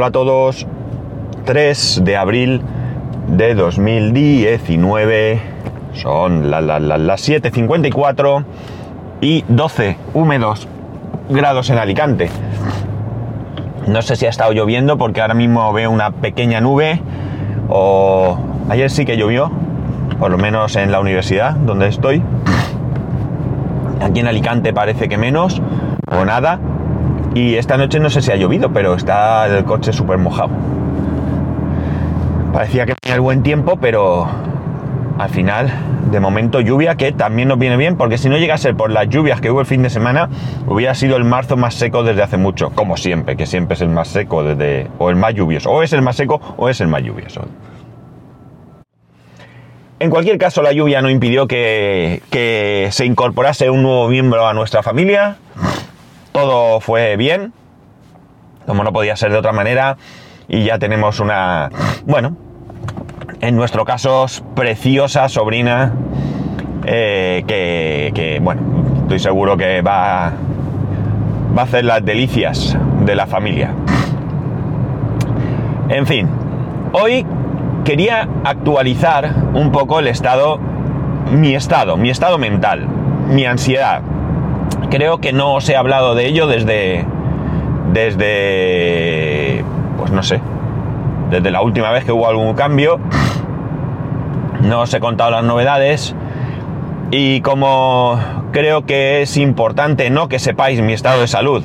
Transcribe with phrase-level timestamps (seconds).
[0.00, 0.66] Hola a todos.
[1.44, 2.62] 3 de abril
[3.28, 5.38] de 2019.
[5.92, 8.44] Son las 7.54
[9.20, 10.66] y 12 húmedos
[11.28, 12.30] grados en Alicante.
[13.88, 17.02] No sé si ha estado lloviendo porque ahora mismo veo una pequeña nube.
[17.68, 18.38] O
[18.70, 19.52] ayer sí que llovió,
[20.18, 22.22] por lo menos en la universidad donde estoy.
[24.00, 25.60] Aquí en Alicante parece que menos
[26.10, 26.58] o nada.
[27.34, 30.50] Y esta noche no sé si ha llovido, pero está el coche súper mojado.
[32.52, 34.28] Parecía que tenía el buen tiempo, pero
[35.16, 35.70] al final,
[36.10, 38.90] de momento, lluvia que también nos viene bien, porque si no llega a ser por
[38.90, 40.28] las lluvias que hubo el fin de semana,
[40.66, 43.90] hubiera sido el marzo más seco desde hace mucho, como siempre, que siempre es el
[43.90, 46.88] más seco desde, o el más lluvioso, o es el más seco o es el
[46.88, 47.42] más lluvioso.
[50.00, 54.54] En cualquier caso, la lluvia no impidió que, que se incorporase un nuevo miembro a
[54.54, 55.36] nuestra familia
[56.40, 57.52] todo fue bien,
[58.66, 59.98] como no podía ser de otra manera,
[60.48, 61.70] y ya tenemos una,
[62.06, 62.34] bueno,
[63.40, 65.92] en nuestro caso, preciosa sobrina,
[66.86, 68.62] eh, que, bueno,
[69.02, 70.32] estoy seguro que va,
[71.56, 73.74] va a hacer las delicias de la familia.
[75.90, 76.26] En fin,
[76.92, 77.26] hoy
[77.84, 80.58] quería actualizar un poco el estado,
[81.30, 82.86] mi estado, mi estado mental,
[83.28, 84.00] mi ansiedad,
[84.90, 87.06] creo que no os he hablado de ello desde,
[87.92, 89.64] desde,
[89.96, 90.40] pues no sé,
[91.30, 92.98] desde la última vez que hubo algún cambio.
[94.62, 96.14] No os he contado las novedades.
[97.10, 98.18] Y como
[98.52, 101.64] creo que es importante no que sepáis mi estado de salud,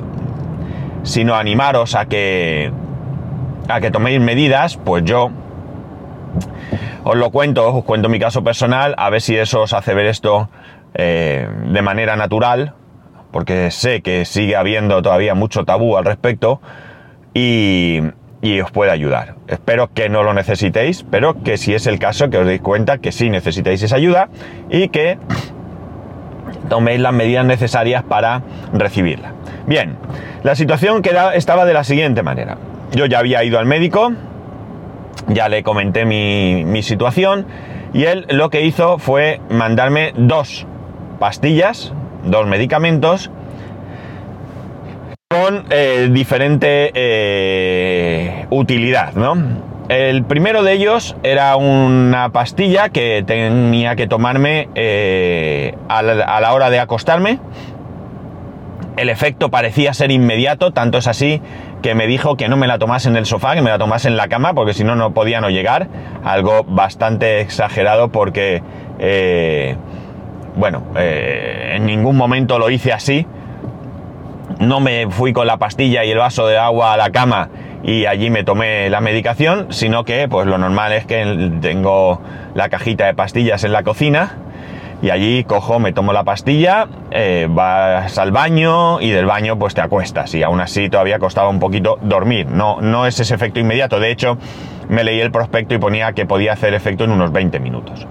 [1.03, 2.71] sino animaros a que,
[3.67, 5.29] a que toméis medidas, pues yo
[7.03, 10.07] os lo cuento, os cuento mi caso personal, a ver si eso os hace ver
[10.07, 10.49] esto
[10.95, 12.73] eh, de manera natural
[13.35, 16.61] porque sé que sigue habiendo todavía mucho tabú al respecto
[17.33, 17.99] y,
[18.63, 19.35] os puede ayudar.
[19.49, 22.99] Espero que no lo necesitéis, pero que si es el caso, que os deis cuenta
[22.99, 24.29] que sí necesitáis esa ayuda
[24.69, 25.17] y que
[26.69, 29.33] toméis las medidas necesarias para recibirla.
[29.67, 29.97] Bien,
[30.43, 31.01] la situación
[31.33, 32.57] estaba de la siguiente manera.
[32.93, 34.13] Yo ya había ido al médico,
[35.27, 37.47] ya le comenté mi situación
[37.93, 40.65] y él lo que hizo fue mandarme dos
[41.19, 41.91] pastillas
[42.25, 43.31] dos medicamentos
[45.29, 49.35] con eh, diferente eh, utilidad, ¿no?
[49.89, 56.69] El primero de ellos era una pastilla que tenía que tomarme eh, a, la, hora
[56.71, 57.39] de acostarme.
[58.97, 61.41] El efecto parecía ser inmediato, tanto es así
[61.83, 64.07] que me dijo que no me la tomase en el sofá, que me la tomase
[64.07, 65.87] en la cama, porque si no, no podía no llegar.
[66.23, 68.63] Algo bastante exagerado porque
[70.55, 73.25] bueno, eh, en ningún momento lo hice así.
[74.59, 77.49] No me fui con la pastilla y el vaso de agua a la cama
[77.83, 82.21] y allí me tomé la medicación, sino que pues lo normal es que tengo
[82.55, 84.37] la cajita de pastillas en la cocina
[85.01, 89.75] y allí cojo, me tomo la pastilla, eh, vas al baño y del baño pues
[89.75, 92.47] te acuestas y aún así todavía costaba un poquito dormir.
[92.47, 94.37] No, no es ese efecto inmediato, de hecho
[94.89, 98.07] me leí el prospecto y ponía que podía hacer efecto en unos 20 minutos.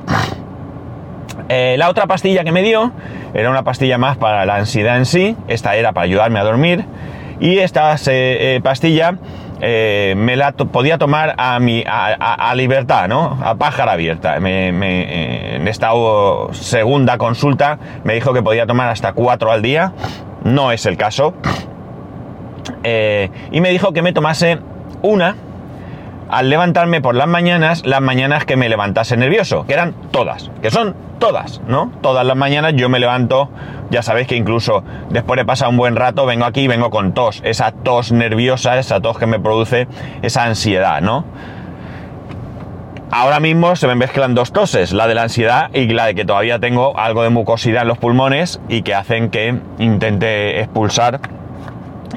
[1.48, 2.92] Eh, la otra pastilla que me dio
[3.34, 6.84] era una pastilla más para la ansiedad en sí, esta era para ayudarme a dormir
[7.38, 9.18] y esta eh, pastilla
[9.60, 13.38] eh, me la podía tomar a, mi, a, libertad, ¿no?
[13.42, 14.36] A pájara abierta.
[14.36, 15.90] en esta
[16.52, 19.92] segunda consulta me dijo que podía tomar hasta cuatro al día,
[20.44, 21.34] no es el caso.
[22.84, 24.58] y me dijo que me tomase
[25.02, 25.36] una
[26.28, 30.70] al levantarme por las mañanas, las mañanas que me levantase nervioso, que eran todas, que
[30.70, 31.92] son todas, ¿no?
[32.00, 33.48] Todas las mañanas yo me levanto,
[33.90, 37.12] ya sabéis que incluso después de pasar un buen rato vengo aquí y vengo con
[37.14, 39.86] tos, esa tos nerviosa, esa tos que me produce
[40.22, 41.24] esa ansiedad, ¿no?
[43.10, 46.24] Ahora mismo se me mezclan dos toses, la de la ansiedad y la de que
[46.24, 51.20] todavía tengo algo de mucosidad en los pulmones y que hacen que intente expulsar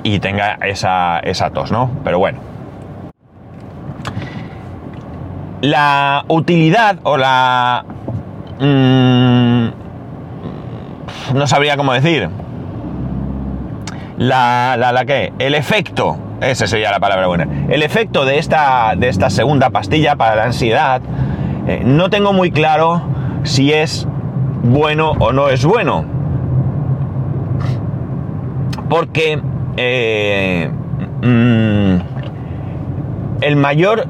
[0.02, 1.92] y tenga esa, esa tos, ¿no?
[2.04, 2.40] Pero bueno,
[5.62, 7.86] la utilidad o la...
[8.60, 9.68] Mm,
[11.34, 12.30] no sabría cómo decir.
[14.18, 18.96] La, la, la que, el efecto, esa sería la palabra buena, el efecto de esta,
[18.98, 21.02] de esta segunda pastilla para la ansiedad,
[21.68, 23.02] eh, no tengo muy claro
[23.44, 24.08] si es
[24.64, 26.06] bueno o no es bueno.
[28.90, 29.40] Porque
[29.76, 30.72] eh,
[31.22, 31.98] mm,
[33.42, 34.08] el mayor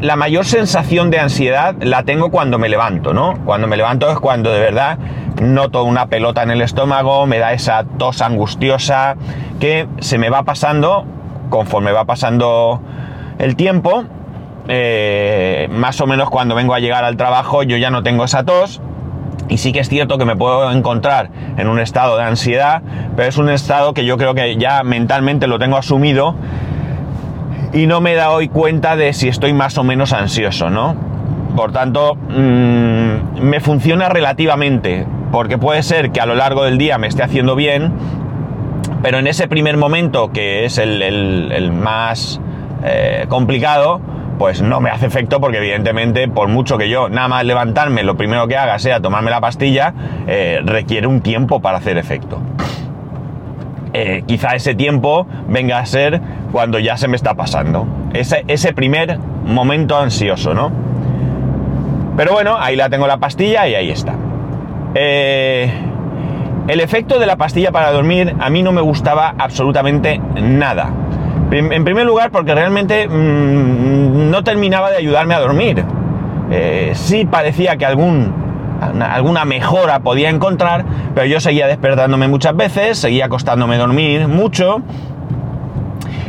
[0.00, 3.34] la mayor sensación de ansiedad la tengo cuando me levanto, ¿no?
[3.44, 4.98] Cuando me levanto es cuando de verdad
[5.42, 9.16] noto una pelota en el estómago, me da esa tos angustiosa
[9.60, 11.04] que se me va pasando
[11.50, 12.80] conforme va pasando
[13.38, 14.04] el tiempo,
[14.68, 18.44] eh, más o menos cuando vengo a llegar al trabajo yo ya no tengo esa
[18.44, 18.80] tos.
[19.48, 22.82] Y sí que es cierto que me puedo encontrar en un estado de ansiedad,
[23.16, 26.34] pero es un estado que yo creo que ya mentalmente lo tengo asumido
[27.72, 30.96] y no me dado hoy cuenta de si estoy más o menos ansioso, ¿no?
[31.56, 36.98] Por tanto, mmm, me funciona relativamente, porque puede ser que a lo largo del día
[36.98, 37.92] me esté haciendo bien,
[39.02, 42.40] pero en ese primer momento, que es el más
[42.84, 44.00] eh, complicado,
[44.38, 48.16] pues no me hace efecto porque evidentemente por mucho que yo nada más levantarme lo
[48.16, 49.92] primero que haga sea tomarme la pastilla,
[50.26, 52.40] eh, requiere un tiempo para hacer efecto.
[53.92, 56.20] Eh, quizá ese tiempo venga a ser
[56.52, 57.86] cuando ya se me está pasando.
[58.12, 60.70] Ese, ese primer momento ansioso, ¿no?
[62.16, 64.14] Pero bueno, ahí la tengo la pastilla y ahí está.
[64.94, 65.70] Eh,
[66.66, 70.90] el efecto de la pastilla para dormir a mí no me gustaba absolutamente nada.
[71.50, 75.82] En primer lugar, porque realmente mmm, no terminaba de ayudarme a dormir.
[76.50, 78.32] Eh, sí parecía que algún,
[78.80, 80.84] alguna mejora podía encontrar,
[81.14, 84.82] pero yo seguía despertándome muchas veces, seguía acostándome dormir mucho.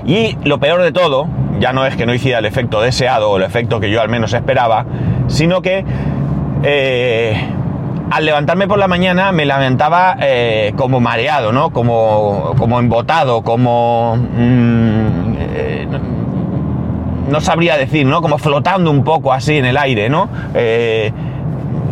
[0.06, 1.28] Y lo peor de todo,
[1.60, 4.10] ya no es que no hiciera el efecto deseado o el efecto que yo al
[4.10, 4.86] menos esperaba,
[5.28, 5.86] sino que
[6.64, 7.40] eh,
[8.10, 11.70] al levantarme por la mañana me levantaba eh, como mareado, ¿no?
[11.70, 14.16] Como, como embotado, como...
[14.16, 15.88] Mmm, eh,
[17.30, 18.24] no sabría decir, ¿no?
[18.24, 20.28] Como flotando un poco así en el aire, ¿no?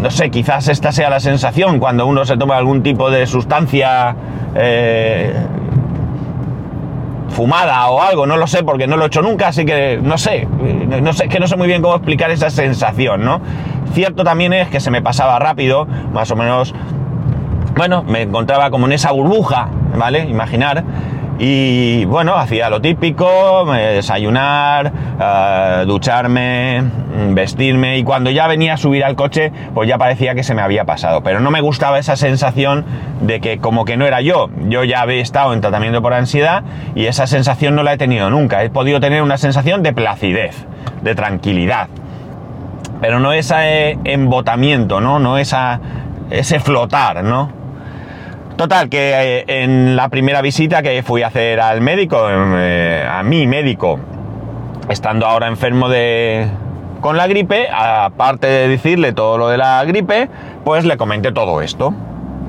[0.02, 4.16] No sé, quizás esta sea la sensación cuando uno se toma algún tipo de sustancia
[4.56, 5.34] eh,
[7.30, 10.18] fumada o algo, no lo sé porque no lo he hecho nunca, así que no
[10.18, 10.48] sé,
[11.02, 13.42] no sé, que no sé muy bien cómo explicar esa sensación, ¿no?
[13.94, 16.74] Cierto también es que se me pasaba rápido, más o menos,
[17.76, 20.26] bueno, me encontraba como en esa burbuja, ¿vale?
[20.28, 20.84] Imaginar.
[21.40, 26.84] Y bueno, hacía lo típico, desayunar, uh, ducharme,
[27.34, 30.64] vestirme y cuando ya venía a subir al coche, pues ya parecía que se me
[30.64, 31.22] había pasado.
[31.22, 32.86] Pero no me gustaba esa sensación
[33.22, 34.50] de que como que no era yo.
[34.68, 36.64] Yo ya había estado en tratamiento por ansiedad
[36.96, 38.64] y esa sensación no la he tenido nunca.
[38.64, 40.66] He podido tener una sensación de placidez,
[41.04, 41.88] de tranquilidad.
[43.00, 45.20] Pero no ese embotamiento, ¿no?
[45.20, 45.80] No esa,
[46.32, 47.57] ese flotar, ¿no?
[48.58, 53.22] Total, que eh, en la primera visita que fui a hacer al médico, eh, a
[53.22, 54.00] mi médico,
[54.90, 56.48] estando ahora enfermo de,
[57.00, 60.28] con la gripe, aparte de decirle todo lo de la gripe,
[60.66, 61.94] pues le comenté todo esto.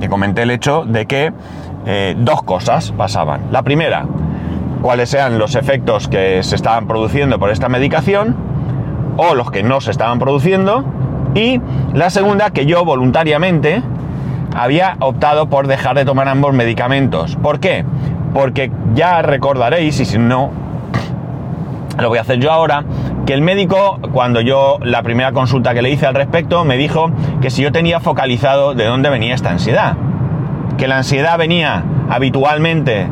[0.01, 1.31] Le comenté el hecho de que
[1.85, 3.49] eh, dos cosas pasaban.
[3.51, 4.07] La primera,
[4.81, 8.35] cuáles eran los efectos que se estaban produciendo por esta medicación
[9.19, 10.87] o los que no se estaban produciendo.
[11.35, 11.61] Y
[11.93, 13.83] la segunda, que yo voluntariamente
[14.55, 17.37] había optado por dejar de tomar ambos medicamentos.
[17.37, 17.85] ¿Por qué?
[18.35, 20.51] Porque ya recordaréis, y si no,
[21.99, 22.85] lo voy a hacer yo ahora,
[23.27, 27.11] que el médico, cuando yo la primera consulta que le hice al respecto, me dijo
[27.41, 29.97] que si yo tenía focalizado de dónde venía esta ansiedad.
[30.77, 33.07] Que la ansiedad venía habitualmente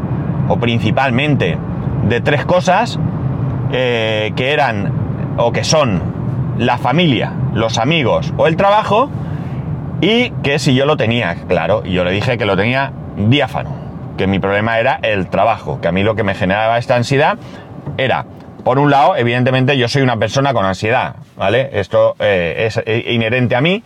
[0.49, 1.59] o principalmente
[2.09, 2.99] de tres cosas
[3.73, 4.93] eh, que eran
[5.37, 6.00] o que son
[6.59, 9.11] la familia, los amigos o el trabajo
[10.01, 13.75] y que si yo lo tenía, claro, yo le dije que lo tenía diáfano,
[14.17, 17.39] que mi problema era el trabajo, que a mí lo que me generaba esta ansiedad
[17.97, 18.27] era,
[18.65, 21.71] por un lado, evidentemente yo soy una persona con ansiedad, ¿vale?
[21.73, 23.83] Esto eh, es inherente a mí,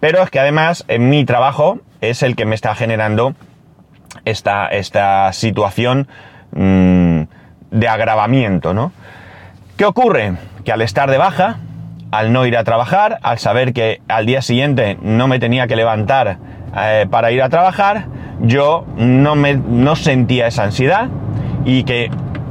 [0.00, 3.34] pero es que además en mi trabajo es el que me está generando
[4.24, 6.08] esta, esta situación
[6.52, 7.22] mmm,
[7.70, 8.92] de agravamiento, ¿no?
[9.76, 10.34] ¿Qué ocurre?
[10.64, 11.58] Que al estar de baja,
[12.10, 15.76] al no ir a trabajar, al saber que al día siguiente no me tenía que
[15.76, 16.38] levantar
[16.76, 18.06] eh, para ir a trabajar,
[18.40, 21.08] yo no, me, no sentía esa ansiedad
[21.64, 22.10] y que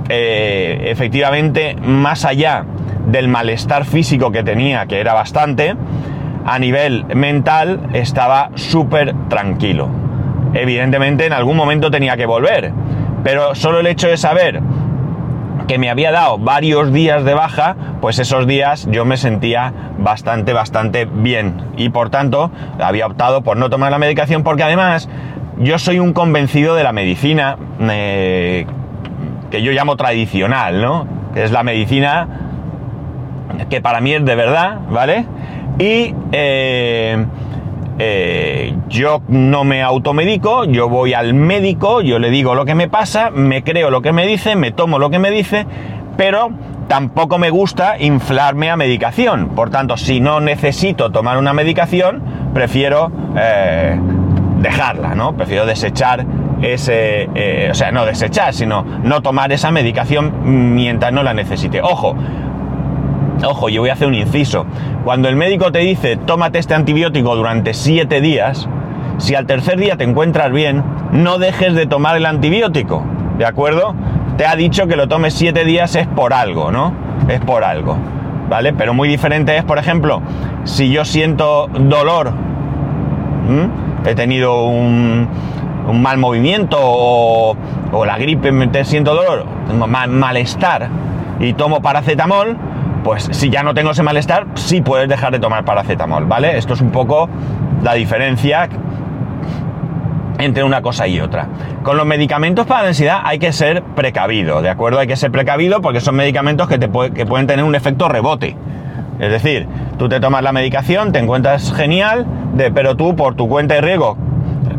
[0.09, 2.65] eh, efectivamente más allá
[3.07, 5.75] del malestar físico que tenía, que era bastante,
[6.45, 9.89] a nivel mental estaba súper tranquilo.
[10.53, 12.71] Evidentemente en algún momento tenía que volver,
[13.23, 14.61] pero solo el hecho de saber
[15.67, 20.53] que me había dado varios días de baja, pues esos días yo me sentía bastante,
[20.53, 21.61] bastante bien.
[21.77, 25.09] Y por tanto, había optado por no tomar la medicación porque además
[25.57, 28.65] yo soy un convencido de la medicina eh,
[29.49, 31.07] que yo llamo tradicional, ¿no?
[31.33, 32.27] Que es la medicina
[33.69, 35.25] que para mí es de verdad, ¿vale?
[35.79, 37.25] Y eh,
[37.97, 42.89] eh, yo no me automedico, yo voy al médico, yo le digo lo que me
[42.89, 45.65] pasa, me creo lo que me dice, me tomo lo que me dice,
[46.17, 46.51] pero
[46.87, 49.49] tampoco me gusta inflarme a medicación.
[49.49, 52.21] Por tanto, si no necesito tomar una medicación,
[52.53, 53.99] prefiero eh,
[54.61, 55.35] dejarla, ¿no?
[55.35, 56.25] Prefiero desechar
[56.61, 61.81] ese, eh, o sea, no desechar, sino no tomar esa medicación mientras no la necesite.
[61.81, 62.15] Ojo,
[63.45, 64.65] Ojo, yo voy a hacer un inciso.
[65.03, 68.67] Cuando el médico te dice tómate este antibiótico durante 7 días,
[69.17, 73.03] si al tercer día te encuentras bien, no dejes de tomar el antibiótico,
[73.37, 73.95] ¿de acuerdo?
[74.37, 76.93] Te ha dicho que lo tomes 7 días es por algo, ¿no?
[77.29, 77.97] Es por algo,
[78.49, 78.73] ¿vale?
[78.73, 80.21] Pero muy diferente es, por ejemplo,
[80.63, 82.33] si yo siento dolor,
[84.05, 85.27] he tenido un,
[85.93, 87.55] mal movimiento o,
[88.05, 89.45] la gripe, me siento dolor,
[90.09, 90.89] malestar
[91.39, 92.57] y tomo paracetamol,
[93.05, 96.57] pues si ya no tengo ese malestar, sí puedes dejar de tomar paracetamol, ¿vale?
[96.57, 97.29] Esto es un poco
[97.83, 98.67] la diferencia
[100.39, 101.47] entre una cosa y otra.
[101.83, 104.97] Con los medicamentos para la ansiedad hay que ser precavido, ¿de acuerdo?
[104.97, 108.57] Hay que ser precavido porque son medicamentos que, te pueden tener un efecto rebote.
[109.19, 109.67] Es decir,
[109.99, 112.25] tú te tomas la medicación, te encuentras genial,
[112.73, 114.17] pero tú por tu cuenta y riesgo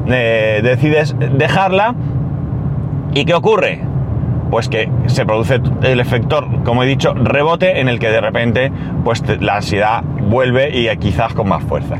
[0.08, 1.94] eh, decides dejarla.
[3.14, 3.82] ¿Y qué ocurre?
[4.50, 8.72] Pues que se produce el efecto, como he dicho, rebote en el que de repente
[9.04, 11.96] pues la ansiedad vuelve y quizás con más fuerza.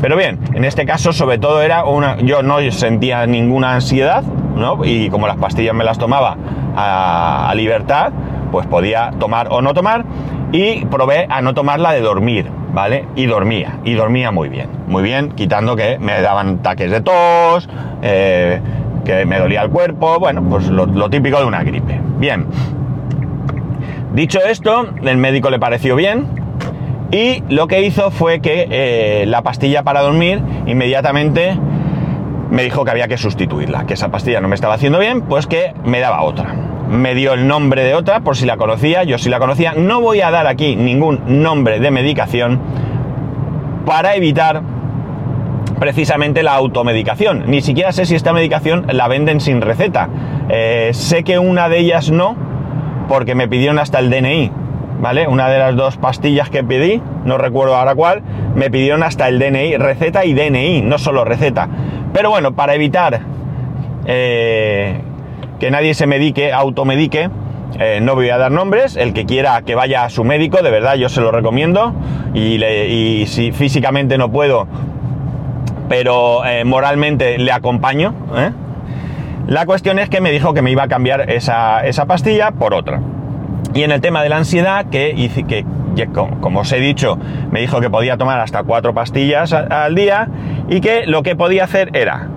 [0.00, 4.22] Pero bien, en este caso sobre todo era una, yo no sentía ninguna ansiedad,
[4.56, 4.82] ¿no?
[4.84, 6.36] Y como las pastillas me las tomaba
[6.74, 8.12] a, libertad,
[8.50, 10.04] pues podía tomar o no tomar
[10.52, 13.06] y probé a no tomarla de dormir, ¿vale?
[13.14, 17.68] Y dormía, y dormía muy bien, muy bien, quitando que me daban ataques de tos,
[18.02, 18.60] eh,
[19.04, 22.00] que me dolía el cuerpo, bueno, pues lo, típico de una gripe.
[22.18, 22.46] Bien.
[24.14, 26.26] Dicho esto, el médico le pareció bien
[27.10, 31.56] y lo que hizo fue que eh, la pastilla para dormir inmediatamente
[32.50, 35.46] me dijo que había que sustituirla, que esa pastilla no me estaba haciendo bien, pues
[35.46, 36.54] que me daba otra.
[36.88, 39.74] Me dio el nombre de otra por si la conocía, yo si la conocía.
[39.74, 42.58] No voy a dar aquí ningún nombre de medicación
[43.86, 44.62] para evitar
[45.80, 47.44] precisamente la automedicación.
[47.46, 50.08] Ni siquiera sé si esta medicación la venden sin receta.
[50.50, 52.36] Eh, sé que una de ellas no,
[53.08, 54.52] porque me pidieron hasta el DNI,
[55.00, 55.26] ¿vale?
[55.26, 58.22] Una de las dos pastillas que pedí, no recuerdo ahora cuál,
[58.54, 61.68] me pidieron hasta el DNI, receta y DNI, no solo receta.
[62.12, 63.20] Pero bueno, para evitar
[64.04, 65.00] eh,
[65.58, 67.30] que nadie se medique, automedique,
[67.78, 70.70] eh, no voy a dar nombres, el que quiera que vaya a su médico, de
[70.70, 71.94] verdad yo se lo recomiendo,
[72.34, 74.66] y, y si físicamente no puedo,
[75.90, 78.14] pero eh, moralmente le acompaño.
[78.36, 78.52] ¿eh?
[79.48, 83.00] La cuestión es que me dijo que me iba a cambiar esa, pastilla por otra.
[83.74, 85.16] Y en el tema de la ansiedad, que,
[85.48, 85.64] que
[86.40, 87.18] como os he dicho,
[87.50, 90.28] me dijo que podía tomar hasta cuatro pastillas al día
[90.68, 92.28] y que lo que podía hacer era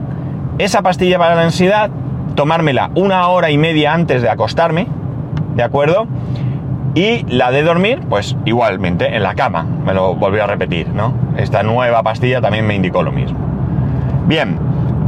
[0.57, 1.91] esa pastilla para la ansiedad,
[2.33, 4.87] tomármela una hora y media antes de acostarme,
[5.55, 6.07] ¿de acuerdo?
[6.95, 11.13] Y la de dormir, pues igualmente, en la cama, me lo volvió a repetir, ¿no?
[11.37, 13.39] Esta nueva pastilla también me indicó lo mismo.
[14.27, 14.59] Bien,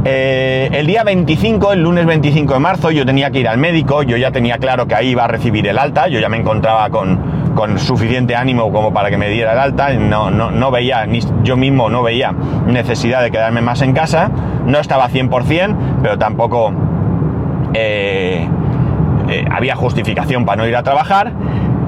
[0.04, 4.02] eh, el día 25, el lunes 25 de marzo, yo tenía que ir al médico,
[4.02, 6.90] yo ya tenía claro que ahí iba a recibir el alta, yo ya me encontraba
[6.90, 7.36] con,
[7.78, 11.88] suficiente ánimo como para que me diera el alta, no, no, veía, ni yo mismo
[11.88, 12.32] no veía
[12.66, 14.30] necesidad de quedarme más en casa,
[14.64, 16.72] no estaba 100%, pero tampoco
[17.74, 18.46] eh,
[19.28, 21.32] eh, había justificación para no ir a trabajar.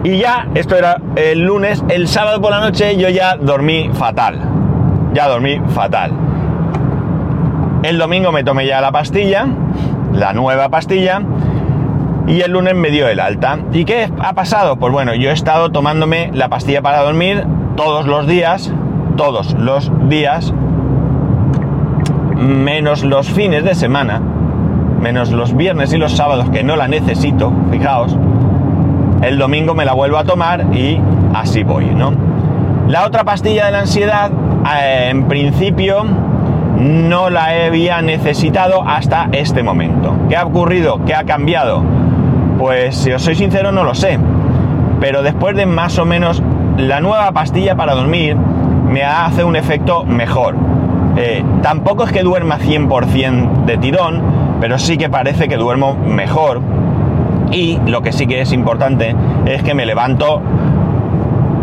[0.05, 4.39] Y ya, esto era el lunes, el sábado por la noche yo ya dormí fatal.
[5.13, 6.13] Ya dormí fatal.
[7.83, 9.47] El domingo me tomé ya la pastilla,
[10.13, 11.23] la nueva pastilla,
[12.29, 13.59] y el lunes me dio el alta.
[13.73, 14.77] ¿Y qué ha pasado?
[14.77, 17.45] Pues bueno, yo he estado tomándome la pastilla para dormir
[17.77, 18.73] todos los días,
[19.17, 20.55] todos los días,
[22.37, 24.21] menos los fines de semana,
[25.01, 28.17] menos los viernes y los sábados que no la necesito, fijaos
[29.23, 31.01] el domingo me la vuelvo a tomar y
[31.35, 32.13] así voy, ¿no?
[32.89, 34.31] La otra pastilla de la ansiedad,
[34.81, 36.05] eh, en principio,
[36.79, 40.15] no la había necesitado hasta este momento.
[40.29, 41.05] ¿Qué ha ocurrido?
[41.05, 41.83] ¿Qué ha cambiado?
[42.59, 44.19] Pues si os soy sincero no lo sé.
[45.01, 46.43] Pero después de más o menos
[46.77, 50.57] la nueva pastilla para dormir me hace un efecto mejor.
[51.17, 54.23] Eh, tampoco es que duerma 100% de tirón,
[54.61, 56.61] pero sí que parece que duermo mejor
[57.53, 59.15] y lo que sí que es importante
[59.47, 60.43] es que me levanto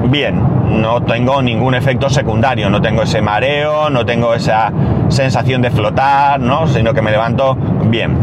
[0.10, 0.42] bien,
[0.82, 4.72] no tengo ningún efecto secundario, no tengo ese mareo, no tengo esa
[5.10, 6.68] sensación de flotar, ¿no?
[6.68, 8.16] sino que me levanto bien.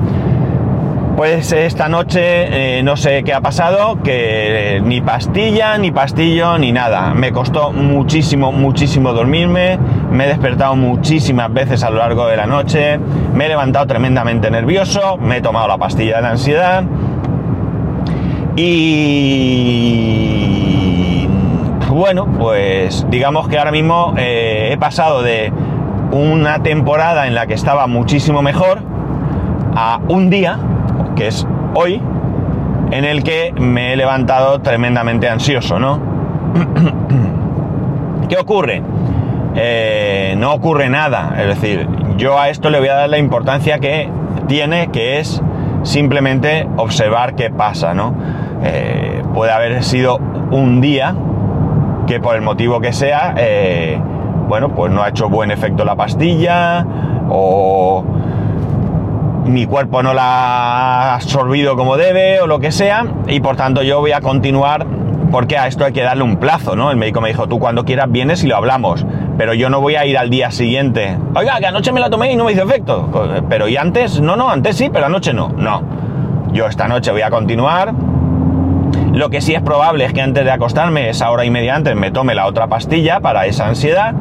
[1.17, 6.73] Pues esta noche eh, no sé qué ha pasado, que ni pastilla, ni pastillo, ni
[6.73, 7.13] nada.
[7.13, 9.79] Me costó muchísimo, muchísimo dormirme,
[10.11, 12.99] me he despertado muchísimas veces a lo largo de la noche,
[13.35, 16.83] me he levantado tremendamente nervioso, me he tomado la pastilla de la ansiedad,
[18.57, 20.43] y
[22.03, 25.53] bueno, pues digamos que ahora mismo eh, he pasado de
[26.11, 28.81] una temporada en la que estaba muchísimo mejor
[29.77, 30.59] a un día,
[31.17, 32.03] que es hoy,
[32.91, 36.01] en el que me he levantado tremendamente ansioso, ¿no?
[38.29, 38.83] ¿Qué ocurre?
[39.55, 41.35] Eh, no ocurre nada.
[41.39, 44.09] Es decir, yo a esto le voy a dar la importancia que
[44.49, 45.43] tiene, que es
[45.83, 48.15] simplemente observar qué pasa, ¿no?
[48.65, 50.19] Eh, puede haber sido
[50.51, 51.15] un día
[52.07, 54.01] que por el motivo que sea, eh,
[54.49, 56.87] bueno, pues no ha hecho buen efecto la pastilla
[57.29, 58.05] o
[59.45, 63.83] mi cuerpo no la ha absorbido como debe o lo que sea y por tanto
[63.83, 64.87] yo voy a continuar
[65.33, 66.91] porque a esto hay que darle un plazo, ¿no?
[66.91, 69.07] El médico me dijo, tú cuando quieras vienes y lo hablamos,
[69.39, 71.17] pero yo no voy a ir al día siguiente.
[71.35, 73.09] Oiga, que anoche me la tomé y no me hizo efecto.
[73.49, 74.21] Pero ¿y antes?
[74.21, 75.49] No, no, antes sí, pero anoche no.
[75.57, 75.83] No.
[76.53, 77.95] Yo esta noche voy a continuar.
[79.13, 81.95] Lo que sí es probable es que antes de acostarme, esa hora y media antes,
[81.97, 84.15] me tome la otra pastilla para esa ansiedad.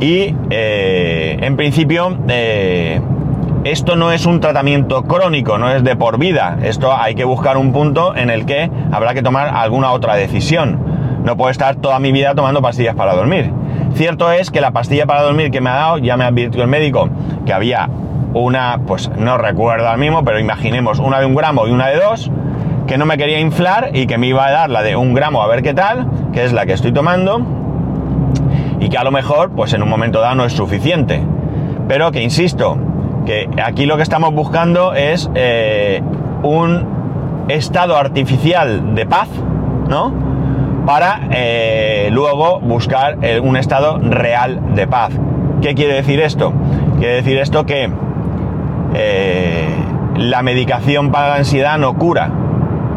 [0.00, 3.00] Y eh, en principio, eh,
[3.64, 6.58] esto no es un tratamiento crónico, no es de por vida.
[6.62, 10.78] Esto hay que buscar un punto en el que habrá que tomar alguna otra decisión.
[11.24, 13.52] No puedo estar toda mi vida tomando pastillas para dormir.
[13.94, 16.68] Cierto es que la pastilla para dormir que me ha dado, ya me advirtió el
[16.68, 17.10] médico
[17.44, 17.90] que había
[18.32, 21.96] una, pues no recuerdo al mismo, pero imaginemos una de un gramo y una de
[21.96, 22.30] dos,
[22.86, 25.42] que no me quería inflar y que me iba a dar la de un gramo
[25.42, 27.40] a ver qué tal, que es la que estoy tomando,
[28.80, 31.22] y que a lo mejor, pues en un momento dado no es suficiente.
[31.86, 32.78] Pero que insisto,
[33.26, 36.02] que aquí lo que estamos buscando es eh,
[36.42, 39.28] un estado artificial de paz,
[39.88, 40.12] ¿no?
[40.86, 45.12] Para eh, luego buscar eh, un estado real de paz.
[45.60, 46.52] ¿Qué quiere decir esto?
[46.98, 47.90] Quiere decir esto que
[50.16, 52.30] la medicación para la ansiedad no cura.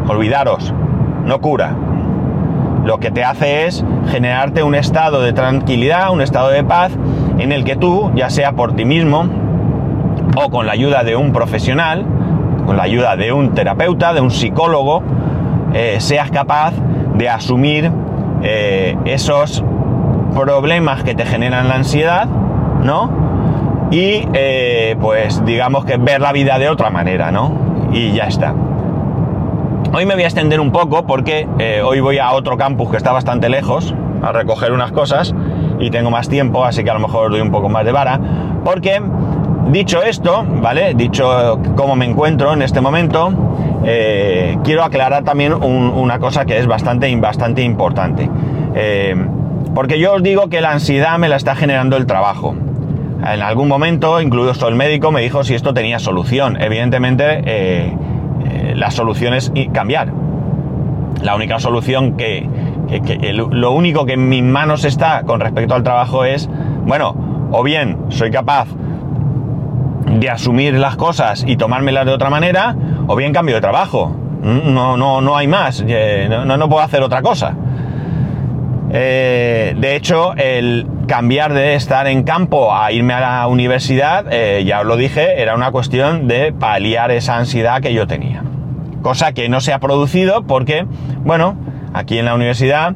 [0.06, 0.72] Olvidaros,
[1.24, 1.74] no cura.
[2.84, 6.92] Lo que te hace es generarte un estado de tranquilidad, un estado de paz,
[7.38, 9.26] en el que tú, ya sea por ti mismo,
[10.36, 12.04] o con la ayuda de un profesional,
[12.66, 15.02] con la ayuda de un terapeuta, de un psicólogo,
[15.72, 16.74] eh, seas capaz
[17.14, 17.90] de asumir
[18.42, 19.64] eh, esos
[20.34, 23.88] problemas que te generan la ansiedad, ¿no?
[23.90, 27.52] Y eh, pues digamos que ver la vida de otra manera, ¿no?
[27.92, 28.54] Y ya está.
[29.94, 31.46] Hoy me voy a extender un poco porque
[31.84, 35.34] hoy voy a otro campus que está bastante lejos a recoger unas cosas
[35.78, 38.18] y tengo más tiempo, así que a lo mejor doy un poco más de vara,
[38.64, 39.00] porque
[39.70, 40.94] Dicho esto, ¿vale?
[40.94, 43.32] Dicho cómo me encuentro en este momento,
[43.84, 47.08] eh, quiero aclarar también una cosa que es bastante,
[47.62, 48.28] importante.
[48.74, 49.16] Eh,
[49.74, 52.54] porque yo os digo que la ansiedad me la está generando el trabajo.
[53.26, 56.60] En algún momento, incluso el médico, me dijo si esto tenía solución.
[56.60, 57.96] Evidentemente, eh,
[58.74, 60.12] la solución es cambiar.
[61.22, 62.48] La única solución que,
[63.32, 66.48] lo único que en mis manos está con respecto al trabajo es,
[66.86, 68.68] bueno, o bien soy capaz
[70.06, 72.76] de asumir las cosas y tomármelas de otra manera,
[73.06, 74.14] o bien cambio de trabajo.
[74.42, 77.54] No, no, no hay más, eh, no, no puedo hacer otra cosa.
[78.90, 84.64] Eh, de hecho, el cambiar de estar en campo a irme a la universidad, eh,
[84.64, 88.42] ya os lo dije, era una cuestión de paliar esa ansiedad que yo tenía.
[89.02, 90.86] Cosa que no se ha producido porque,
[91.24, 91.56] bueno,
[91.92, 92.94] aquí en la universidad,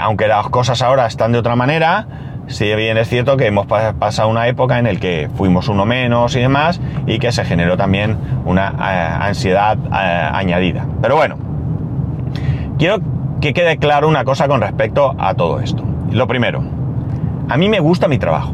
[0.00, 2.06] aunque las cosas ahora están de otra manera,
[2.48, 6.36] si bien es cierto que hemos pasado una época en la que fuimos uno menos
[6.36, 10.86] y demás y que se generó también una eh, ansiedad eh, añadida.
[11.02, 11.36] Pero bueno,
[12.78, 12.98] quiero
[13.40, 15.82] que quede claro una cosa con respecto a todo esto.
[16.12, 16.62] Lo primero,
[17.48, 18.52] a mí me gusta mi trabajo,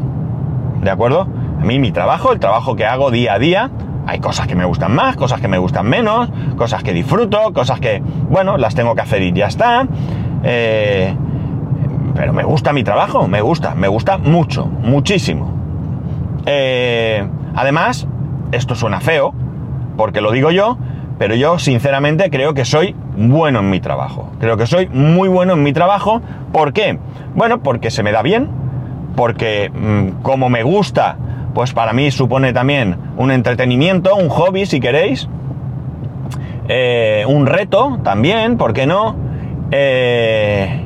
[0.81, 1.27] ¿de acuerdo?
[1.61, 3.71] A mí mi trabajo, el trabajo que hago día a día,
[4.07, 7.81] hay cosas que me gustan más, cosas que me gustan menos, cosas que disfruto, cosas
[7.81, 9.87] que, bueno, las tengo que hacer y ya está.
[10.43, 11.15] Eh,
[12.15, 15.53] pero me gusta mi trabajo, me gusta, me gusta mucho, muchísimo.
[16.47, 18.07] Eh, además,
[18.51, 19.33] esto suena feo,
[19.97, 20.77] porque lo digo yo,
[21.19, 24.31] pero yo sinceramente creo que soy bueno en mi trabajo.
[24.41, 26.21] Creo que soy muy bueno en mi trabajo.
[26.53, 26.99] ¿Por qué?
[27.35, 28.49] Bueno, porque se me da bien,
[29.14, 31.16] porque mm, como me gusta,
[31.55, 35.29] pues para mí supone también un entretenimiento, un hobby si queréis,
[36.68, 39.16] eh, un reto también, ¿por qué no?
[39.70, 40.81] Eh,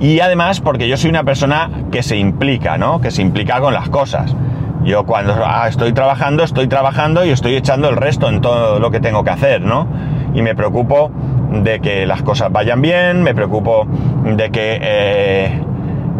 [0.00, 3.00] y además porque yo soy una persona que se implica, ¿no?
[3.00, 4.34] Que se implica con las cosas.
[4.82, 8.90] Yo cuando ah, estoy trabajando, estoy trabajando y estoy echando el resto en todo lo
[8.90, 9.86] que tengo que hacer, ¿no?
[10.34, 11.10] Y me preocupo
[11.52, 13.86] de que las cosas vayan bien, me preocupo
[14.24, 14.78] de que...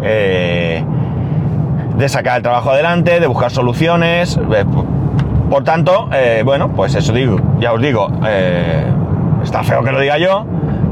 [0.03, 0.83] Eh,
[2.01, 4.37] de sacar el trabajo adelante, de buscar soluciones.
[4.37, 4.65] Eh,
[5.49, 6.09] por tanto,
[6.45, 8.09] bueno, pues eso digo, ya os digo,
[9.43, 10.45] está feo que lo diga yo,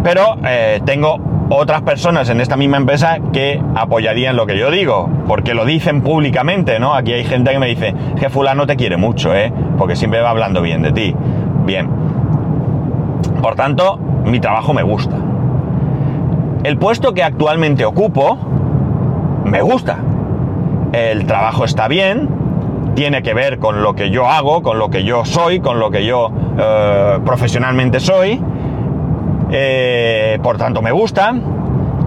[0.04, 0.36] pero
[0.84, 1.18] tengo
[1.50, 6.02] otras personas en esta misma empresa que apoyarían lo que yo digo, porque lo dicen
[6.02, 6.94] públicamente, ¿no?
[6.94, 9.54] Aquí hay gente que me dice, que fulano te quiere mucho, ¿eh?
[9.78, 11.16] Porque siempre va hablando bien de ti.
[11.66, 11.90] Bien.
[13.42, 15.16] Por tanto, mi trabajo me gusta.
[16.64, 18.38] el puesto que actualmente ocupo
[19.46, 20.00] me gusta.
[20.92, 22.28] El trabajo está bien,
[22.96, 25.92] tiene que ver con lo que yo hago, con lo que yo soy, con lo
[25.92, 28.42] que yo eh, profesionalmente soy.
[29.52, 31.34] Eh, por tanto, me gusta.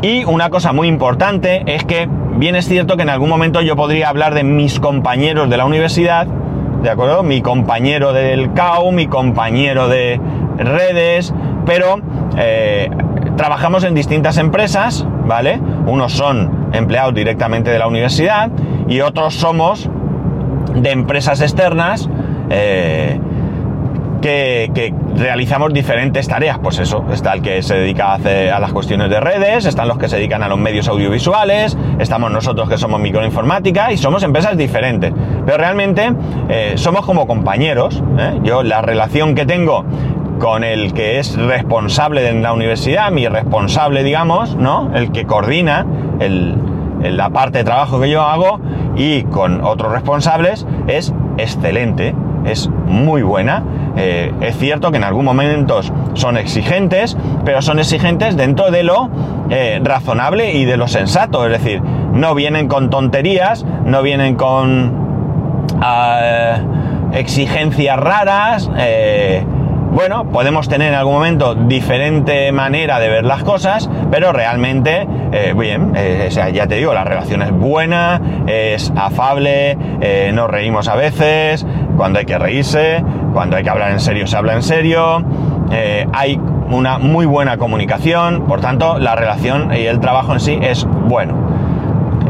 [0.02, 3.76] Y una cosa muy importante es que bien es cierto que en algún momento yo
[3.76, 7.22] podría hablar de mis compañeros de la universidad, ¿de acuerdo?
[7.22, 10.20] Mi compañero del CAU, mi compañero de
[10.58, 11.32] redes,
[11.64, 12.00] pero
[12.36, 12.90] eh,
[13.36, 15.60] trabajamos en distintas empresas, ¿vale?
[15.86, 18.50] Unos son empleados directamente de la universidad
[18.88, 19.88] y otros somos
[20.74, 22.08] de empresas externas
[22.50, 23.18] eh,
[24.22, 26.58] que, realizamos diferentes tareas.
[26.62, 29.98] Pues eso, está el que se dedica a, a, las cuestiones de redes, están los
[29.98, 34.56] que se dedican a los medios audiovisuales, estamos nosotros que somos microinformática y somos empresas
[34.56, 35.12] diferentes.
[35.44, 36.12] Pero realmente
[36.48, 38.02] eh, somos como compañeros.
[38.18, 38.40] ¿eh?
[38.42, 39.84] Yo la relación que tengo
[40.42, 44.90] con el que es responsable de la universidad, mi responsable, digamos, ¿no?
[44.92, 45.86] El que coordina
[46.18, 48.58] la parte de trabajo que yo hago
[48.96, 53.62] y con otros responsables es excelente, es muy buena.
[53.96, 55.78] Eh, es cierto que en algún momento
[56.14, 59.10] son exigentes, pero son exigentes dentro de lo
[59.48, 61.46] eh, razonable y de lo sensato.
[61.46, 64.92] Es decir, no vienen con tonterías, no vienen con
[65.80, 66.56] ah,
[67.12, 68.68] exigencias raras.
[68.76, 69.44] Eh,
[69.92, 75.52] bueno, podemos tener en algún momento diferente manera de ver las cosas, pero realmente, eh,
[75.54, 80.96] bien, eh, ya te digo, la relación es buena, es afable, eh, nos reímos a
[80.96, 85.22] veces, cuando hay que reírse, cuando hay que hablar en serio se habla en serio,
[86.12, 86.38] hay
[86.70, 91.34] una muy buena comunicación, por tanto, la relación y el trabajo en sí es bueno.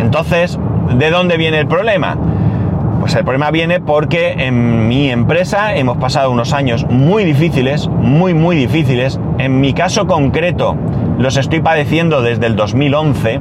[0.00, 0.58] Entonces,
[0.96, 2.16] ¿de dónde viene el problema?
[3.02, 8.32] Pues el problema viene porque en mi empresa hemos pasado unos años muy difíciles, muy,
[8.32, 9.18] muy difíciles.
[9.38, 10.76] En mi caso concreto
[11.18, 13.40] los estoy padeciendo desde el 2011,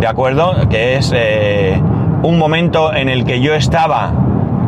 [0.00, 0.68] ¿de acuerdo?
[0.68, 1.80] Que es eh,
[2.24, 4.10] un momento en el que yo estaba,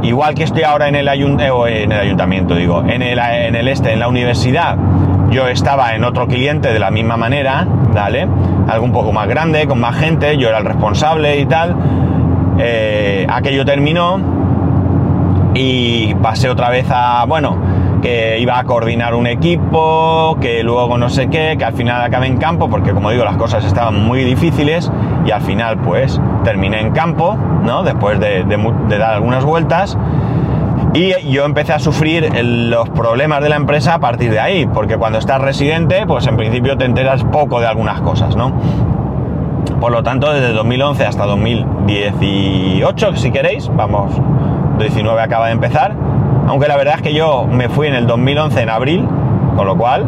[0.05, 3.67] igual que estoy ahora en el, eh, en el ayuntamiento, digo, en el, en el
[3.67, 4.77] este, en la universidad,
[5.31, 8.29] yo estaba en otro cliente de la misma manera, ¿vale?
[8.69, 11.75] Algo un poco más grande, con más gente, yo era el responsable y tal
[12.59, 14.21] eh, aquello terminó
[15.55, 17.57] y pasé otra vez a, bueno,
[18.01, 22.27] que iba a coordinar un equipo, que luego no sé qué, que al final acabé
[22.27, 24.91] en campo, porque como digo, las cosas estaban muy difíciles
[25.25, 27.83] y al final pues terminé en campo, ¿no?
[27.83, 28.45] Después de,
[28.89, 29.97] dar algunas vueltas.
[30.95, 34.97] Y yo empecé a sufrir los problemas de la empresa a partir de ahí, porque
[34.97, 38.55] cuando estás residente, pues en principio te enteras poco de algunas cosas, ¿no?
[39.81, 44.13] Por lo tanto, desde 2011 hasta 2018, si queréis, vamos,
[44.79, 45.95] 19 acaba de empezar.
[46.49, 49.09] Aunque la verdad es que yo me fui en el 2011 en abril,
[49.57, 50.05] con lo cual,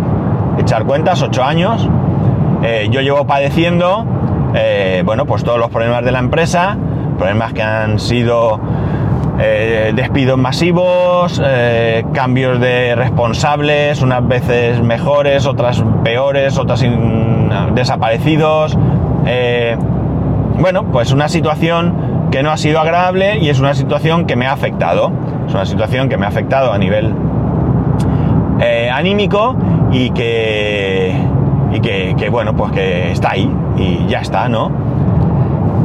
[0.58, 1.88] echar cuentas, 8 años.
[2.62, 4.04] Eh, yo llevo padeciendo,
[4.54, 6.76] eh, bueno, pues todos los problemas de la empresa,
[7.16, 8.60] problemas que han sido
[9.38, 11.40] eh, despidos masivos,
[12.12, 16.84] cambios de responsables, unas veces mejores, otras peores, otras
[17.74, 18.76] desaparecidos,
[19.26, 19.76] eh,
[20.58, 24.46] bueno, pues una situación que no ha sido agradable y es una situación que me
[24.46, 25.12] ha afectado.
[25.46, 27.14] Es una situación que me ha afectado a nivel
[28.60, 29.56] eh, anímico
[29.90, 31.14] y que,
[31.72, 34.70] y que, bueno, pues que está ahí y ya está, ¿no?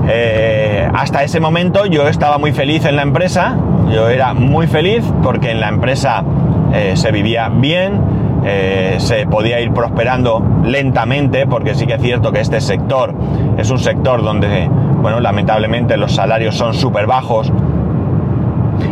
[0.07, 3.57] Eh, hasta ese momento yo estaba muy feliz en la empresa,
[3.91, 6.23] yo era muy feliz porque en la empresa
[6.95, 8.01] se vivía bien,
[8.47, 13.13] eh, se podía ir prosperando lentamente, porque sí que es cierto que este sector
[13.58, 14.69] es un sector donde,
[15.01, 17.51] bueno, lamentablemente los salarios son súper bajos.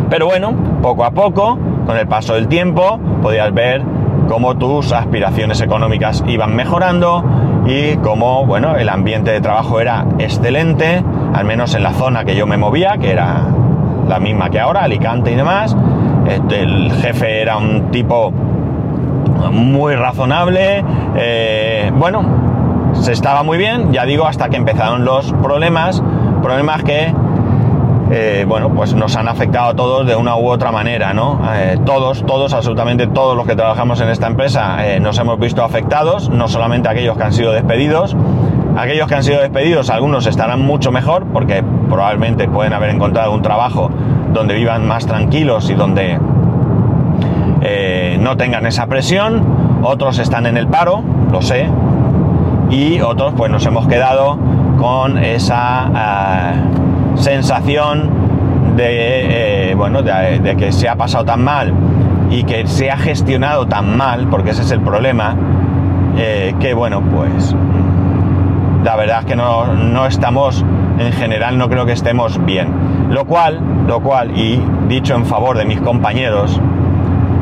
[0.10, 3.84] Pero bueno, poco a poco, con el paso del tiempo, podías ver
[4.28, 7.24] cómo tus aspiraciones económicas iban mejorando
[7.68, 12.36] y cómo, bueno, el ambiente de trabajo era excelente, al menos en la zona que
[12.36, 13.44] yo me movía, que era
[14.08, 15.78] la misma que ahora, Alicante y demás.
[16.28, 18.34] Este, el jefe era un tipo
[19.51, 20.84] muy razonable.
[21.15, 26.01] Eh, bueno, se estaba muy bien, ya digo, hasta que empezaron los problemas,
[26.41, 27.13] problemas que,
[28.12, 31.39] eh, bueno, pues nos han afectado a todos de una u otra manera, ¿no?
[31.53, 36.29] Eh, todos, todos, absolutamente todos los que trabajamos en esta empresa nos hemos visto afectados,
[36.29, 38.15] no solamente aquellos que han sido despedidos.
[38.75, 43.43] Aquellos que han sido despedidos, algunos estarán mucho mejor porque probablemente pueden haber encontrado un
[43.43, 43.91] trabajo
[44.34, 46.19] donde vivan más tranquilos y donde
[47.63, 51.67] eh, no tengan esa presión, otros están en el paro, lo sé,
[52.69, 54.38] y otros pues nos hemos quedado
[54.80, 58.10] con esa eh, sensación
[58.76, 61.73] de, eh, bueno, de, que se ha pasado tan mal
[62.30, 65.36] y que se ha gestionado tan mal, porque ese es el problema,
[66.17, 67.56] eh, que bueno, pues
[68.84, 70.65] la verdad es que no, estamos,
[70.97, 72.67] en general no creo que estemos bien.
[73.10, 76.60] Lo cual, lo cual, y dicho en favor de mis compañeros,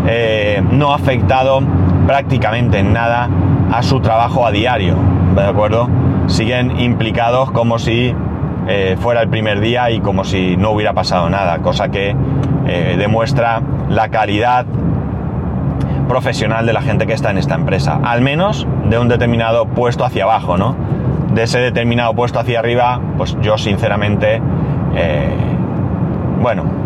[0.08, 1.62] eh, no ha afectado
[2.08, 3.30] prácticamente en nada
[3.72, 4.96] a su trabajo a diario,
[5.36, 5.88] ¿de acuerdo?
[6.28, 8.14] Siguen implicados como si
[8.68, 12.16] eh, fuera el primer día y como si no hubiera pasado nada, cosa que
[12.68, 14.66] eh, demuestra la calidad
[16.08, 20.04] profesional de la gente que está en esta empresa, al menos de un determinado puesto
[20.04, 20.76] hacia abajo, ¿no?
[21.34, 24.42] De ese determinado puesto hacia arriba, pues yo sinceramente,
[26.42, 26.81] bueno,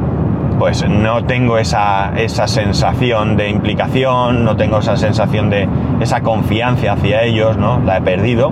[0.58, 5.68] pues no tengo esa, esa, sensación de implicación, no tengo esa sensación de
[6.00, 7.80] esa confianza hacia ellos, ¿no?
[7.80, 8.52] La he perdido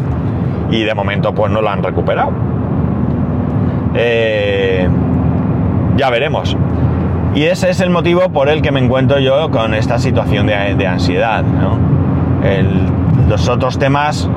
[0.70, 2.32] y de momento pues no la han recuperado.
[3.96, 4.88] Eh,
[5.96, 6.58] ya veremos.
[7.36, 10.88] Y ese es el motivo por el que me encuentro yo con esta situación de,
[10.88, 11.44] ansiedad.
[13.28, 14.30] los otros temas,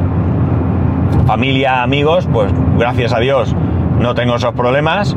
[1.27, 3.55] familia, amigos, pues gracias a Dios
[3.99, 5.17] no tengo esos problemas.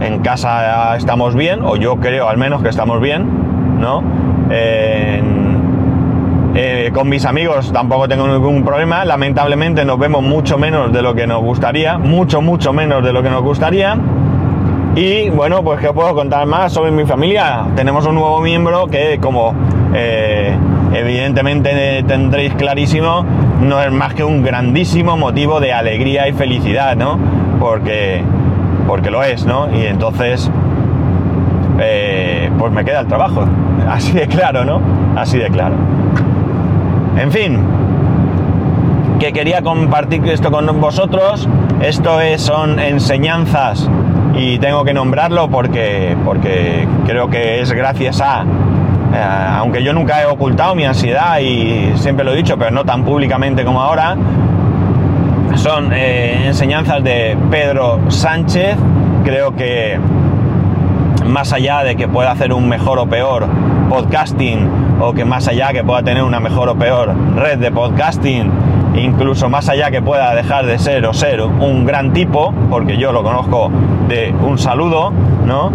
[0.00, 3.26] En casa estamos bien, o yo creo al menos que estamos bien,
[3.80, 4.02] ¿no?
[4.50, 5.22] Eh,
[6.92, 9.04] con mis amigos tampoco tengo ningún problema.
[9.04, 13.22] Lamentablemente nos vemos mucho menos de lo que nos gustaría, mucho, mucho menos de lo
[13.22, 13.96] que nos gustaría.
[14.96, 17.66] Y bueno, pues que puedo contar más sobre mi familia.
[17.76, 19.54] Tenemos un nuevo miembro que como
[19.94, 20.56] eh,
[20.92, 23.24] evidentemente tendréis clarísimo,
[23.60, 27.18] no es más que un grandísimo motivo de alegría y felicidad, ¿no?
[27.60, 28.24] Porque,
[28.88, 29.68] porque lo es, ¿no?
[29.70, 30.50] Y entonces,
[31.78, 33.44] eh, pues me queda el trabajo.
[33.88, 34.80] Así de claro, ¿no?
[35.14, 35.76] Así de claro.
[37.16, 37.60] En fin,
[39.20, 41.46] que quería compartir esto con vosotros.
[41.82, 43.88] Esto es, son enseñanzas
[44.34, 48.42] y tengo que nombrarlo porque, porque creo que es gracias a,
[49.14, 52.84] eh, aunque yo nunca he ocultado mi ansiedad y siempre lo he dicho, pero no
[52.84, 54.16] tan públicamente como ahora,
[55.58, 58.76] son eh, enseñanzas de Pedro Sánchez,
[59.24, 59.98] creo que
[61.26, 63.46] más allá de que pueda hacer un mejor o peor
[63.90, 64.68] podcasting
[65.00, 68.50] o que más allá que pueda tener una mejor o peor red de podcasting
[68.96, 73.12] incluso más allá que pueda dejar de ser o ser un gran tipo, porque yo
[73.12, 73.70] lo conozco
[74.08, 75.12] de un saludo,
[75.44, 75.70] ¿no?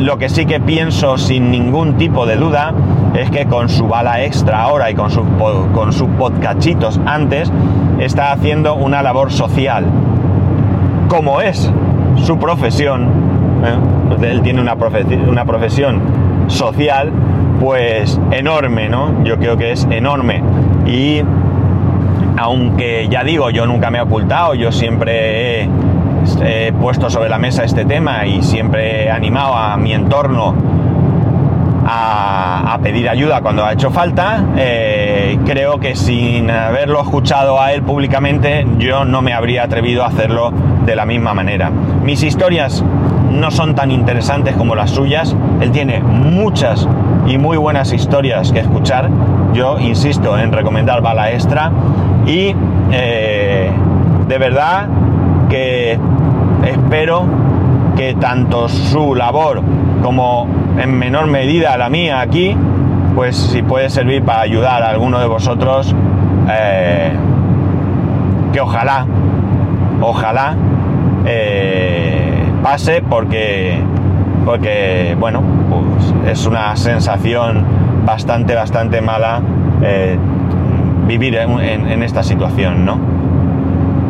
[0.00, 2.72] Lo que sí que pienso sin ningún tipo de duda
[3.14, 5.24] es que con su bala extra ahora y con, su,
[5.72, 7.50] con sus podcachitos antes,
[7.98, 9.84] está haciendo una labor social.
[11.08, 11.70] Como es
[12.16, 13.08] su profesión,
[13.64, 14.30] ¿eh?
[14.30, 14.74] él tiene una,
[15.28, 16.00] una profesión
[16.48, 17.12] social,
[17.60, 19.24] pues enorme, ¿no?
[19.24, 20.42] Yo creo que es enorme.
[20.86, 21.22] Y
[22.36, 25.68] aunque ya digo, yo nunca me he ocultado, yo siempre he,
[26.80, 30.54] puesto sobre la mesa este tema y siempre he animado a mi entorno
[31.86, 34.44] a, pedir ayuda cuando ha hecho falta.
[34.56, 40.08] Eh, creo que sin haberlo escuchado a él públicamente, yo no me habría atrevido a
[40.08, 40.52] hacerlo
[40.84, 41.70] de la misma manera.
[41.70, 42.84] Mis historias
[43.30, 45.34] no son tan interesantes como las suyas.
[45.60, 46.86] Él tiene muchas
[47.26, 49.08] y muy buenas historias que escuchar.
[49.52, 51.70] Yo insisto en recomendar Bala Extra
[52.26, 52.54] y
[52.92, 53.70] eh,
[54.28, 54.88] de verdad
[55.54, 55.96] que
[56.66, 57.26] espero
[57.96, 59.62] que tanto su labor
[60.02, 62.56] como en menor medida la mía aquí,
[63.14, 65.94] pues si puede servir para ayudar a alguno de vosotros,
[66.50, 67.12] eh,
[68.52, 69.06] que ojalá,
[70.00, 70.56] ojalá
[71.24, 73.78] eh, pase porque,
[74.44, 75.40] porque bueno,
[75.70, 77.64] pues es una sensación
[78.04, 79.40] bastante, bastante mala
[81.06, 83.13] vivir en, esta situación, ¿no?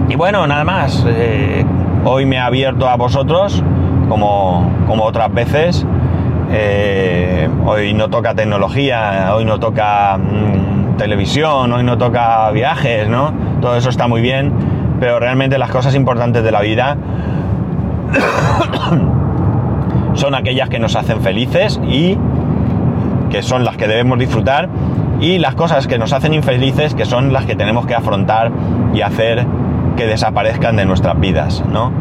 [0.09, 1.05] Y bueno, nada más.
[1.09, 1.65] Eh,
[2.05, 3.63] hoy me he abierto a vosotros,
[4.09, 5.87] como, como otras veces.
[6.53, 13.33] Eh, hoy no toca tecnología, hoy no toca mm, televisión, hoy no toca viajes, ¿no?
[13.61, 14.53] Todo eso está muy bien,
[15.01, 16.97] pero realmente las cosas importantes de la vida
[20.15, 22.19] son aquellas que nos hacen felices y
[23.31, 24.69] que son las que debemos disfrutar
[25.21, 28.53] y las cosas que nos hacen infelices que son las que tenemos que afrontar
[28.93, 29.47] y hacer
[29.95, 31.93] que desaparezcan de nuestras vidas, ¿no?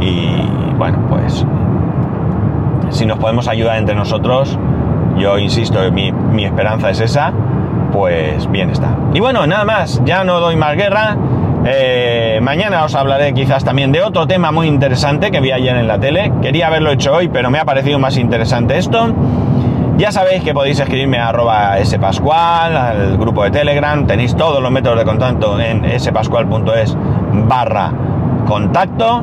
[0.00, 0.28] Y
[0.76, 1.44] bueno, pues
[2.90, 4.58] si nos podemos ayudar entre nosotros,
[5.16, 7.32] yo insisto, mi, mi esperanza es esa,
[7.92, 8.96] pues bien está.
[9.12, 11.16] Y bueno, nada más, ya no doy más guerra.
[11.66, 15.86] Eh, mañana os hablaré quizás también de otro tema muy interesante que vi ayer en
[15.86, 16.32] la tele.
[16.42, 19.14] Quería haberlo hecho hoy, pero me ha parecido más interesante esto.
[19.96, 24.72] Ya sabéis que podéis escribirme a arroba spascual, al grupo de Telegram, tenéis todos los
[24.72, 26.96] métodos de contacto en spascual.es
[27.48, 27.90] barra
[28.46, 29.22] contacto.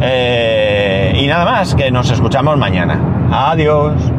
[0.00, 2.98] Eh, y nada más, que nos escuchamos mañana.
[3.30, 4.11] Adiós.